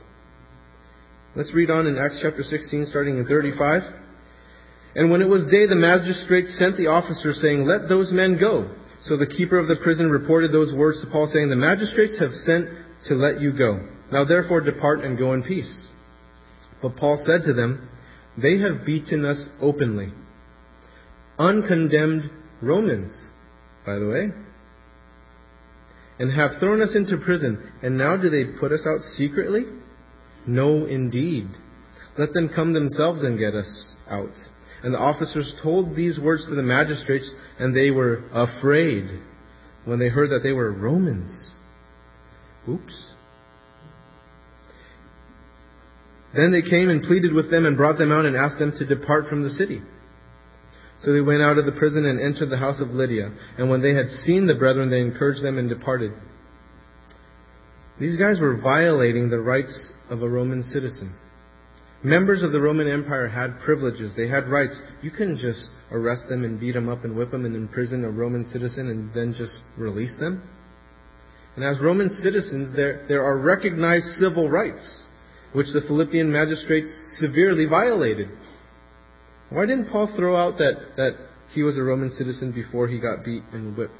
[1.34, 3.82] Let's read on in Acts chapter 16, starting in 35.
[4.94, 8.70] And when it was day, the magistrates sent the officers, saying, Let those men go.
[9.02, 12.32] So the keeper of the prison reported those words to Paul, saying, The magistrates have
[12.32, 12.68] sent
[13.06, 13.88] to let you go.
[14.10, 15.88] Now therefore depart and go in peace.
[16.80, 17.88] But Paul said to them,
[18.40, 20.12] They have beaten us openly.
[21.38, 22.30] Uncondemned
[22.60, 23.32] Romans,
[23.86, 24.28] by the way.
[26.18, 27.72] And have thrown us into prison.
[27.82, 29.62] And now do they put us out secretly?
[30.46, 31.48] No, indeed.
[32.18, 34.34] Let them come themselves and get us out.
[34.82, 39.04] And the officers told these words to the magistrates, and they were afraid
[39.84, 41.51] when they heard that they were Romans.
[42.68, 43.14] Oops.
[46.34, 48.86] Then they came and pleaded with them and brought them out and asked them to
[48.86, 49.82] depart from the city.
[51.02, 53.32] So they went out of the prison and entered the house of Lydia.
[53.58, 56.12] And when they had seen the brethren, they encouraged them and departed.
[58.00, 61.14] These guys were violating the rights of a Roman citizen.
[62.04, 64.14] Members of the Roman Empire had privileges.
[64.16, 64.80] They had rights.
[65.02, 68.10] You couldn't just arrest them and beat them up and whip them and imprison a
[68.10, 70.48] Roman citizen and then just release them.
[71.56, 75.04] And as Roman citizens, there, there are recognized civil rights,
[75.52, 76.88] which the Philippian magistrates
[77.18, 78.28] severely violated.
[79.50, 81.12] Why didn't Paul throw out that, that
[81.52, 83.92] he was a Roman citizen before he got beat and whipped?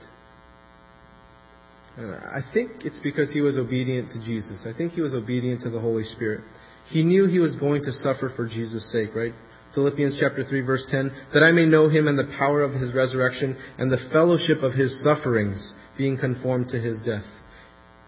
[1.99, 4.65] Uh, I think it's because he was obedient to Jesus.
[4.67, 6.41] I think he was obedient to the Holy Spirit.
[6.89, 9.35] He knew he was going to suffer for Jesus' sake, right?
[9.75, 12.95] Philippians chapter 3 verse 10, that I may know him and the power of his
[12.95, 17.25] resurrection and the fellowship of his sufferings, being conformed to his death.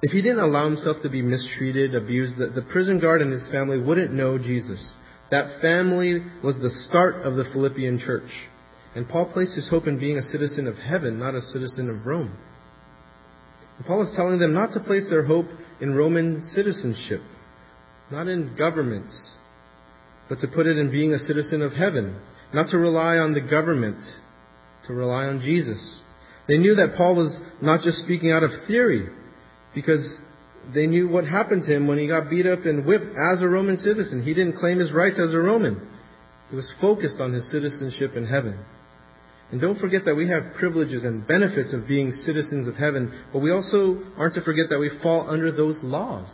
[0.05, 3.49] If he didn't allow himself to be mistreated, abused, the, the prison guard and his
[3.51, 4.95] family wouldn't know Jesus.
[5.31, 8.29] That family was the start of the Philippian church.
[8.95, 12.05] And Paul placed his hope in being a citizen of heaven, not a citizen of
[12.05, 12.37] Rome.
[13.79, 15.47] And Paul is telling them not to place their hope
[15.81, 17.23] in Roman citizenship,
[18.13, 19.39] not in governments,
[20.29, 22.21] but to put it in being a citizen of heaven,
[22.53, 23.97] not to rely on the government,
[24.87, 26.03] to rely on Jesus.
[26.47, 29.09] They knew that Paul was not just speaking out of theory,
[29.75, 30.19] because
[30.73, 33.49] they knew what happened to him when he got beat up and whipped as a
[33.49, 34.23] Roman citizen.
[34.23, 35.89] He didn't claim his rights as a Roman.
[36.51, 38.59] He was focused on his citizenship in heaven.
[39.51, 43.41] And don't forget that we have privileges and benefits of being citizens of heaven, but
[43.41, 46.29] we also aren't to forget that we fall under those laws.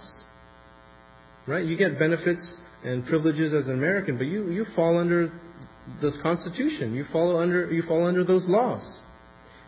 [1.46, 1.64] Right?
[1.64, 5.32] You get benefits and privileges as an American, but you, you fall under
[6.00, 6.94] this Constitution.
[6.94, 9.00] You follow under you fall under those laws.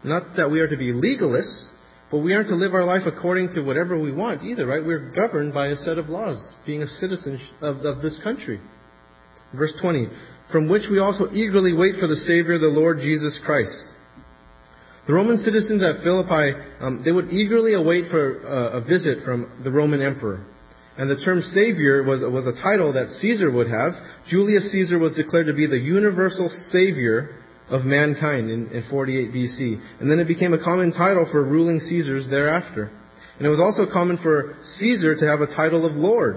[0.05, 1.69] Not that we are to be legalists,
[2.13, 4.85] but we aren't to live our life according to whatever we want either, right?
[4.85, 8.61] We're governed by a set of laws, being a citizen of, of this country.
[9.57, 10.09] Verse 20,
[10.53, 13.73] from which we also eagerly wait for the Savior, the Lord Jesus Christ.
[15.07, 19.63] The Roman citizens at Philippi, um, they would eagerly await for uh, a visit from
[19.65, 20.45] the Roman emperor.
[20.99, 23.93] And the term Savior was, was a title that Caesar would have.
[24.29, 27.42] Julius Caesar was declared to be the universal Savior
[27.73, 30.01] of mankind in, in 48 BC.
[30.01, 32.91] And then it became a common title for ruling Caesars thereafter.
[33.39, 36.37] And it was also common for Caesar to have a title of Lord.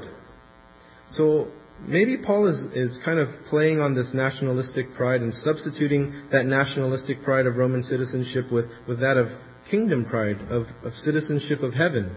[1.11, 1.51] So
[1.85, 7.17] maybe Paul is, is kind of playing on this nationalistic pride and substituting that nationalistic
[7.25, 9.27] pride of Roman citizenship with, with that of
[9.69, 12.15] kingdom pride, of, of citizenship of heaven.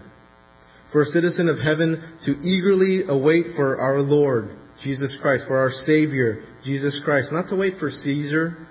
[0.93, 5.71] For a citizen of heaven to eagerly await for our Lord, Jesus Christ, for our
[5.71, 7.33] Savior, Jesus Christ.
[7.33, 8.68] Not to wait for Caesar,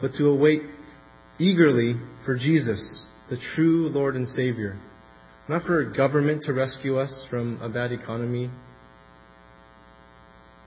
[0.00, 0.62] but to await
[1.38, 1.94] eagerly
[2.24, 4.78] for Jesus, the true Lord and Savior.
[5.48, 8.50] Not for a government to rescue us from a bad economy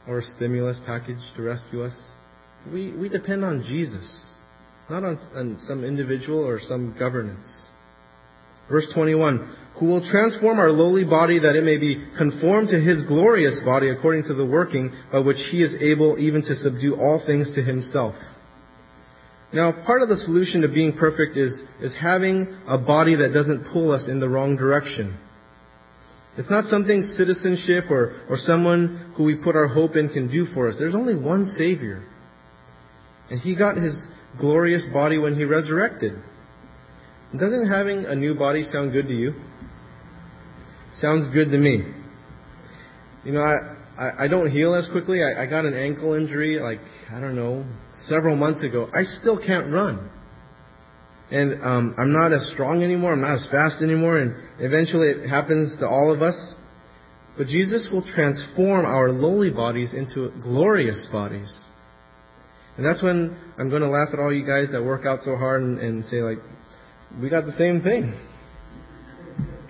[0.07, 1.97] or a stimulus package to rescue us.
[2.71, 4.35] We, we depend on Jesus,
[4.89, 7.45] not on, on some individual or some governance.
[8.69, 13.03] Verse 21 Who will transform our lowly body that it may be conformed to his
[13.07, 17.21] glorious body according to the working by which he is able even to subdue all
[17.25, 18.15] things to himself.
[19.53, 23.71] Now, part of the solution to being perfect is, is having a body that doesn't
[23.71, 25.19] pull us in the wrong direction.
[26.37, 30.45] It's not something citizenship or, or someone who we put our hope in can do
[30.53, 30.75] for us.
[30.79, 32.03] There's only one Savior.
[33.29, 34.07] And He got His
[34.39, 36.13] glorious body when He resurrected.
[37.31, 39.33] Doesn't having a new body sound good to you?
[40.95, 41.83] Sounds good to me.
[43.23, 45.21] You know, I, I, don't heal as quickly.
[45.23, 46.79] I, I got an ankle injury, like,
[47.11, 47.65] I don't know,
[48.07, 48.89] several months ago.
[48.93, 50.09] I still can't run.
[51.31, 53.13] And um, I'm not as strong anymore.
[53.13, 54.17] I'm not as fast anymore.
[54.17, 56.55] And eventually it happens to all of us.
[57.37, 61.51] But Jesus will transform our lowly bodies into glorious bodies.
[62.77, 65.35] And that's when I'm going to laugh at all you guys that work out so
[65.35, 66.39] hard and, and say, like,
[67.21, 68.19] we got the same thing.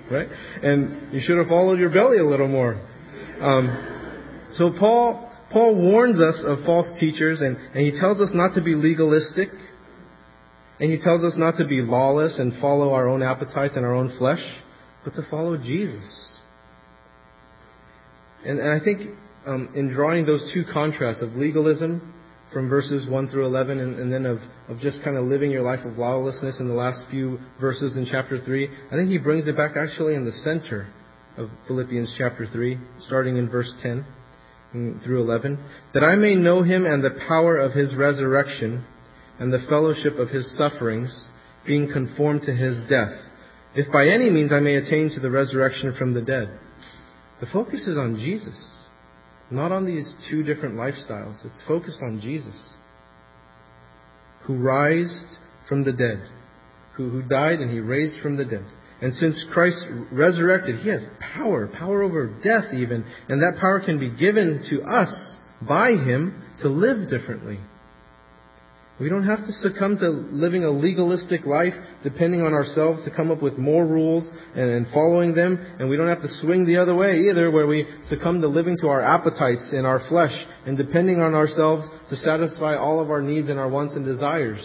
[0.09, 0.27] Right?
[0.61, 2.81] And you should have followed your belly a little more.
[3.39, 3.92] Um,
[4.55, 8.63] so Paul, Paul warns us of false teachers and, and he tells us not to
[8.63, 9.49] be legalistic.
[10.79, 13.93] And he tells us not to be lawless and follow our own appetites and our
[13.93, 14.43] own flesh,
[15.03, 16.39] but to follow Jesus.
[18.43, 22.13] And, and I think um, in drawing those two contrasts of legalism
[22.51, 25.61] from verses 1 through 11 and, and then of, of just kind of living your
[25.61, 29.47] life of lawlessness in the last few verses in chapter 3, I think he brings
[29.47, 30.87] it back actually in the center
[31.37, 34.05] of Philippians chapter 3, starting in verse 10
[34.73, 35.63] through 11,
[35.93, 38.85] that I may know him and the power of his resurrection
[39.39, 41.27] and the fellowship of his sufferings,
[41.65, 43.13] being conformed to his death,
[43.75, 46.59] if by any means I may attain to the resurrection from the dead.
[47.39, 48.85] The focus is on Jesus,
[49.49, 51.45] not on these two different lifestyles.
[51.45, 52.75] It's focused on Jesus.
[54.45, 56.21] who raised from the dead,
[56.95, 58.65] who, who died and he raised from the dead.
[59.03, 63.99] And since Christ resurrected, he has power, power over death even, and that power can
[63.99, 65.11] be given to us
[65.67, 67.59] by him to live differently.
[69.01, 73.29] We don't have to succumb to living a legalistic life, depending on ourselves to come
[73.29, 74.25] up with more rules
[74.55, 75.59] and, and, following them.
[75.79, 78.77] And we don't have to swing the other way either, where we succumb to living
[78.77, 80.31] to our appetites and our flesh
[80.65, 84.63] and depending on ourselves to satisfy all of our needs and our wants and desires.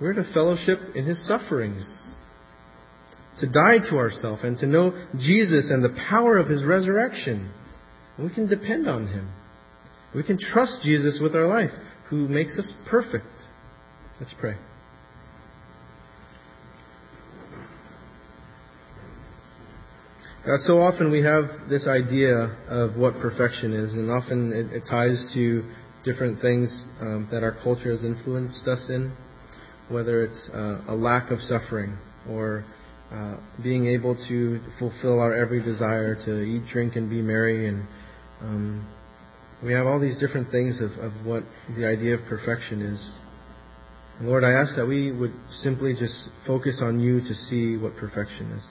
[0.00, 2.14] We're to fellowship in His sufferings.
[3.40, 7.52] To die to ourselves and to know Jesus and the power of His resurrection.
[8.18, 9.30] We can depend on Him.
[10.14, 11.70] We can trust Jesus with our life
[12.08, 13.26] who makes us perfect.
[14.18, 14.56] Let's pray.
[20.46, 24.82] God, so often we have this idea of what perfection is, and often it, it
[24.88, 25.64] ties to
[26.04, 29.14] different things um, that our culture has influenced us in,
[29.88, 31.98] whether it's uh, a lack of suffering
[32.30, 32.64] or
[33.12, 37.86] uh, being able to fulfill our every desire to eat, drink, and be merry, and
[38.40, 38.88] um,
[39.62, 41.44] we have all these different things of, of what
[41.76, 43.18] the idea of perfection is.
[44.18, 47.96] And Lord, I ask that we would simply just focus on you to see what
[47.96, 48.66] perfection is.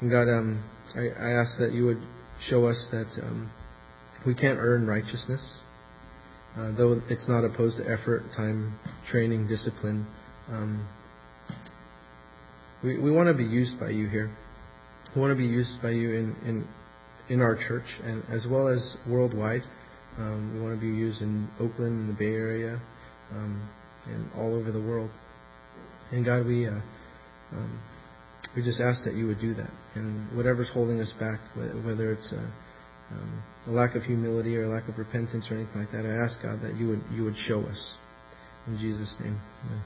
[0.00, 2.02] And God, um, I, I, ask that you would
[2.48, 3.50] show us that um,
[4.26, 5.60] we can't earn righteousness,
[6.56, 8.78] uh, though it's not opposed to effort, time,
[9.10, 10.06] training, discipline.
[10.48, 10.88] Um,
[12.82, 14.30] we, we want to be used by you here.
[15.14, 16.68] We want to be used by you in, in
[17.30, 19.62] in our church and as well as worldwide.
[20.18, 22.80] Um, we want to be used in Oakland, in the Bay Area,
[23.30, 23.70] um,
[24.06, 25.10] and all over the world.
[26.10, 26.80] And God, we uh,
[27.52, 27.80] um,
[28.56, 29.70] we just ask that you would do that.
[29.94, 32.52] And whatever's holding us back, whether it's a,
[33.12, 36.24] um, a lack of humility or a lack of repentance or anything like that, I
[36.24, 37.94] ask God that you would you would show us.
[38.66, 39.82] In Jesus' name, Amen.